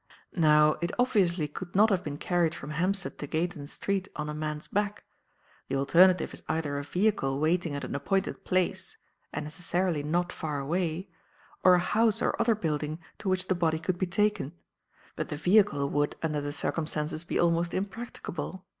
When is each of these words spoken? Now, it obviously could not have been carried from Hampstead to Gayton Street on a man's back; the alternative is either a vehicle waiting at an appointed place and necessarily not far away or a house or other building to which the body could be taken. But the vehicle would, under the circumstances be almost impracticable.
Now, 0.35 0.77
it 0.81 0.91
obviously 0.97 1.47
could 1.47 1.75
not 1.75 1.91
have 1.91 2.03
been 2.03 2.17
carried 2.17 2.55
from 2.55 2.71
Hampstead 2.71 3.19
to 3.19 3.27
Gayton 3.27 3.67
Street 3.67 4.07
on 4.15 4.29
a 4.29 4.33
man's 4.33 4.67
back; 4.67 5.03
the 5.67 5.75
alternative 5.75 6.33
is 6.33 6.41
either 6.49 6.79
a 6.79 6.83
vehicle 6.83 7.39
waiting 7.39 7.75
at 7.75 7.83
an 7.83 7.93
appointed 7.93 8.43
place 8.43 8.97
and 9.31 9.45
necessarily 9.45 10.01
not 10.01 10.33
far 10.33 10.57
away 10.57 11.11
or 11.63 11.75
a 11.75 11.79
house 11.79 12.19
or 12.19 12.35
other 12.41 12.55
building 12.55 12.97
to 13.19 13.29
which 13.29 13.47
the 13.47 13.53
body 13.53 13.77
could 13.77 13.99
be 13.99 14.07
taken. 14.07 14.53
But 15.15 15.29
the 15.29 15.37
vehicle 15.37 15.87
would, 15.91 16.15
under 16.23 16.41
the 16.41 16.51
circumstances 16.51 17.23
be 17.23 17.37
almost 17.37 17.71
impracticable. 17.71 18.65